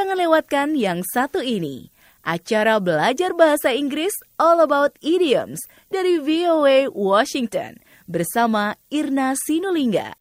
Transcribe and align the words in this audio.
Jangan 0.00 0.16
lewatkan 0.16 0.68
yang 0.80 1.04
satu 1.04 1.44
ini. 1.44 1.92
Acara 2.24 2.80
belajar 2.80 3.36
bahasa 3.36 3.76
Inggris 3.76 4.16
All 4.40 4.64
About 4.64 4.96
Idioms 5.04 5.60
dari 5.92 6.16
VOA 6.16 6.88
Washington 6.88 7.76
bersama 8.08 8.80
Irna 8.88 9.36
Sinulinga. 9.36 10.16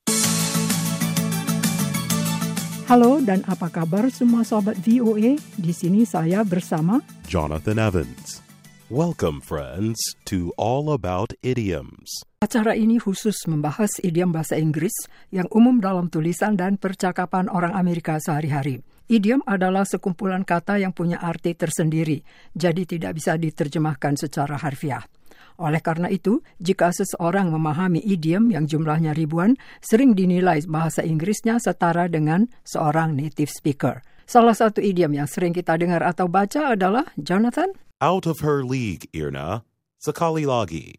Halo 2.91 3.23
dan 3.23 3.39
apa 3.47 3.71
kabar 3.71 4.11
semua 4.11 4.43
sobat 4.43 4.75
VOA? 4.83 5.39
Di 5.55 5.71
sini 5.71 6.03
saya 6.03 6.43
bersama 6.43 6.99
Jonathan 7.31 7.79
Evans. 7.79 8.43
Welcome, 8.91 9.39
friends, 9.39 9.95
to 10.27 10.51
All 10.59 10.91
About 10.91 11.31
Idioms. 11.39 12.27
Acara 12.43 12.75
ini 12.75 12.99
khusus 12.99 13.47
membahas 13.47 13.95
idiom 14.03 14.35
bahasa 14.35 14.59
Inggris 14.59 15.07
yang 15.31 15.47
umum 15.55 15.79
dalam 15.79 16.11
tulisan 16.11 16.59
dan 16.59 16.75
percakapan 16.75 17.47
orang 17.47 17.71
Amerika 17.79 18.19
sehari-hari. 18.19 18.83
Idiom 19.09 19.41
adalah 19.49 19.89
sekumpulan 19.89 20.45
kata 20.45 20.77
yang 20.77 20.93
punya 20.93 21.17
arti 21.17 21.57
tersendiri, 21.57 22.21
jadi 22.53 22.85
tidak 22.85 23.17
bisa 23.17 23.41
diterjemahkan 23.41 24.21
secara 24.21 24.53
harfiah. 24.61 25.01
Oleh 25.57 25.81
karena 25.81 26.13
itu, 26.13 26.45
jika 26.61 26.93
seseorang 26.93 27.49
memahami 27.49 27.99
idiom 28.05 28.53
yang 28.53 28.69
jumlahnya 28.69 29.17
ribuan, 29.17 29.57
sering 29.81 30.13
dinilai 30.13 30.61
bahasa 30.69 31.01
Inggrisnya 31.01 31.57
setara 31.57 32.05
dengan 32.05 32.47
seorang 32.61 33.17
native 33.17 33.49
speaker. 33.49 34.05
Salah 34.29 34.53
satu 34.53 34.77
idiom 34.77 35.17
yang 35.17 35.25
sering 35.25 35.57
kita 35.57 35.73
dengar 35.73 36.05
atau 36.05 36.29
baca 36.29 36.77
adalah 36.77 37.09
Jonathan. 37.17 37.73
Out 37.97 38.29
of 38.29 38.45
her 38.45 38.61
league, 38.61 39.09
Irna. 39.09 39.65
Sekali 39.97 40.45
lagi. 40.45 40.95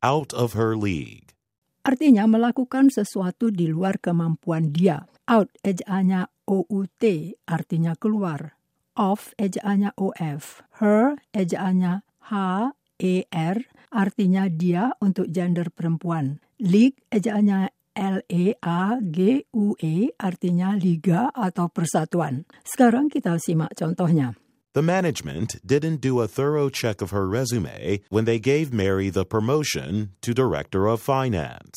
Out 0.00 0.32
of 0.32 0.56
her 0.56 0.74
league. 0.74 1.36
Artinya 1.84 2.24
melakukan 2.24 2.88
sesuatu 2.88 3.52
di 3.52 3.68
luar 3.68 4.00
kemampuan 4.00 4.72
dia. 4.72 5.06
Out 5.28 5.52
ejaannya 5.62 6.26
O-U-T 6.50 7.38
artinya 7.46 7.94
keluar. 7.94 8.58
Off 8.98 9.30
ejaannya 9.38 9.94
O-F. 9.94 10.66
Her 10.82 11.14
ejaannya 11.30 12.02
H-E-R 12.26 13.56
artinya 13.94 14.50
dia 14.50 14.90
untuk 14.98 15.30
gender 15.30 15.70
perempuan. 15.70 16.42
League 16.58 16.98
ejaannya 17.14 17.70
L-E-A-G-U-E 17.94 19.94
artinya 20.18 20.74
liga 20.74 21.30
atau 21.30 21.70
persatuan. 21.70 22.42
Sekarang 22.66 23.06
kita 23.06 23.38
simak 23.38 23.78
contohnya. 23.78 24.34
The 24.74 24.82
management 24.86 25.58
didn't 25.66 25.98
do 25.98 26.22
a 26.22 26.30
thorough 26.30 26.70
check 26.70 27.02
of 27.02 27.10
her 27.10 27.26
resume 27.26 28.06
when 28.10 28.26
they 28.26 28.38
gave 28.38 28.70
Mary 28.70 29.10
the 29.10 29.26
promotion 29.26 30.14
to 30.22 30.30
Director 30.30 30.86
of 30.86 31.02
Finance. 31.02 31.74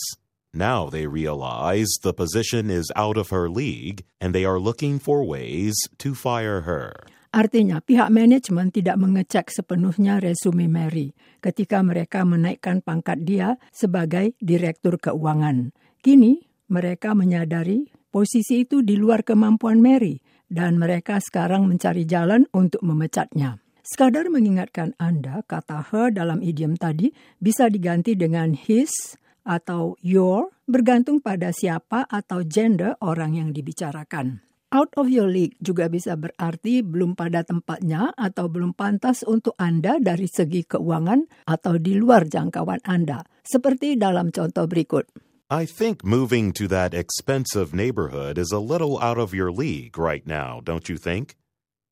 Now 0.53 0.85
they 0.85 1.09
realize 1.09 1.89
the 2.05 2.13
position 2.13 2.69
is 2.69 2.93
out 2.93 3.17
of 3.17 3.33
her 3.33 3.49
league 3.49 4.05
and 4.21 4.37
they 4.37 4.45
are 4.45 4.61
looking 4.61 5.01
for 5.01 5.25
ways 5.25 5.73
to 5.97 6.13
fire 6.13 6.61
her. 6.61 6.93
Artinya 7.33 7.81
pihak 7.81 8.13
manajemen 8.13 8.69
tidak 8.69 9.01
mengecek 9.01 9.49
sepenuhnya 9.49 10.21
resume 10.21 10.69
Mary 10.69 11.17
ketika 11.41 11.81
mereka 11.81 12.21
menaikkan 12.21 12.85
pangkat 12.85 13.25
dia 13.25 13.57
sebagai 13.73 14.37
direktur 14.37 15.01
keuangan. 15.01 15.73
Kini 16.05 16.45
mereka 16.69 17.17
menyadari 17.17 17.89
posisi 18.13 18.61
itu 18.61 18.85
di 18.85 18.93
luar 18.93 19.25
kemampuan 19.25 19.81
Mary 19.81 20.21
dan 20.45 20.77
mereka 20.77 21.17
sekarang 21.17 21.65
mencari 21.65 22.05
jalan 22.05 22.45
untuk 22.53 22.85
memecatnya. 22.85 23.57
Sekadar 23.81 24.29
mengingatkan 24.29 24.93
Anda, 25.01 25.41
kata 25.49 25.89
her 25.89 26.13
dalam 26.13 26.45
idiom 26.45 26.77
tadi 26.77 27.09
bisa 27.41 27.73
diganti 27.73 28.13
dengan 28.13 28.53
his 28.53 29.17
atau 29.44 29.95
your 30.03 30.52
bergantung 30.67 31.19
pada 31.19 31.52
siapa 31.52 32.08
atau 32.08 32.44
gender 32.44 32.95
orang 33.03 33.36
yang 33.36 33.50
dibicarakan. 33.52 34.44
Out 34.73 34.89
of 34.97 35.05
your 35.05 35.30
league 35.30 35.53
juga 35.61 35.85
bisa 35.85 36.17
berarti 36.17 36.81
belum 36.81 37.13
pada 37.13 37.45
tempatnya 37.45 38.09
atau 38.17 38.50
belum 38.50 38.73
pantas 38.73 39.22
untuk 39.22 39.53
Anda 39.61 40.02
dari 40.02 40.25
segi 40.25 40.66
keuangan 40.66 41.45
atau 41.45 41.77
di 41.77 41.94
luar 41.94 42.25
jangkauan 42.25 42.81
Anda, 42.81 43.22
seperti 43.45 44.02
dalam 44.02 44.34
contoh 44.34 44.66
berikut. 44.66 45.06
I 45.53 45.69
think 45.69 46.01
moving 46.01 46.50
to 46.57 46.66
that 46.73 46.97
expensive 46.97 47.69
neighborhood 47.69 48.41
is 48.41 48.50
a 48.50 48.57
little 48.57 48.97
out 48.97 49.22
of 49.22 49.38
your 49.38 49.53
league 49.53 49.94
right 50.01 50.25
now, 50.25 50.57
don't 50.66 50.90
you 50.90 50.97
think? 50.97 51.38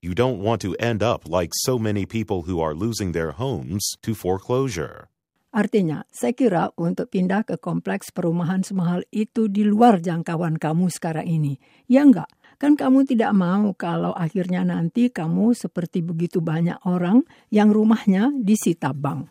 You 0.01 0.17
don't 0.17 0.41
want 0.41 0.65
to 0.65 0.73
end 0.81 1.05
up 1.05 1.29
like 1.29 1.53
so 1.53 1.77
many 1.77 2.09
people 2.09 2.49
who 2.49 2.57
are 2.57 2.73
losing 2.73 3.13
their 3.13 3.37
homes 3.37 3.85
to 4.01 4.17
foreclosure. 4.17 5.13
Artinya, 5.51 6.07
saya 6.07 6.31
kira 6.31 6.71
untuk 6.79 7.11
pindah 7.11 7.43
ke 7.43 7.59
kompleks 7.59 8.07
perumahan 8.15 8.63
semahal 8.63 9.03
itu 9.11 9.51
di 9.51 9.67
luar 9.67 9.99
jangkauan 9.99 10.55
kamu 10.55 10.87
sekarang 10.87 11.27
ini. 11.27 11.59
Ya 11.91 12.07
enggak? 12.07 12.31
Kan 12.55 12.79
kamu 12.79 13.03
tidak 13.03 13.35
mau 13.35 13.75
kalau 13.75 14.15
akhirnya 14.15 14.63
nanti 14.63 15.11
kamu 15.11 15.51
seperti 15.51 15.99
begitu 15.99 16.39
banyak 16.39 16.79
orang 16.87 17.27
yang 17.51 17.67
rumahnya 17.73 18.31
disita 18.31 18.95
bank. 18.95 19.27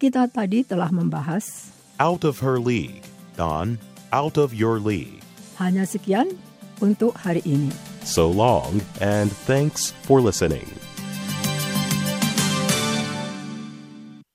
Kita 0.00 0.26
tadi 0.26 0.64
telah 0.66 0.90
membahas 0.90 1.70
Out 2.00 2.24
of 2.24 2.40
her 2.40 2.56
league, 2.56 3.04
Don. 3.36 3.76
Out 4.10 4.40
of 4.40 4.50
your 4.56 4.80
league. 4.80 5.20
hanya 5.60 5.84
sekian 5.84 6.32
untuk 6.80 7.12
hari 7.12 7.44
ini. 7.44 7.68
So 8.00 8.32
long, 8.32 8.80
and 9.04 9.28
thanks 9.44 9.92
for 10.08 10.24
listening. 10.24 10.79